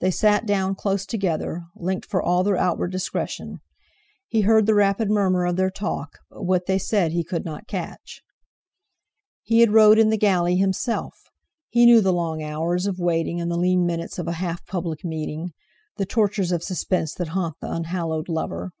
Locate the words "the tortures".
15.98-16.50